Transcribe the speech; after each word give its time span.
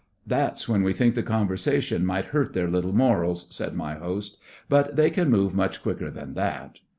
'That's 0.25 0.67
when 0.67 0.81
we 0.81 0.93
think 0.93 1.13
the 1.13 1.21
conversation 1.21 2.03
might 2.03 2.25
hurt 2.33 2.53
their 2.53 2.67
little 2.67 2.91
morals,' 2.91 3.45
said 3.55 3.75
my 3.75 3.93
host. 3.93 4.35
'But 4.67 4.95
they 4.95 5.11
can 5.11 5.29
move 5.29 5.53
much 5.53 5.83
quicker 5.83 6.09
than 6.09 6.33
that. 6.33 6.79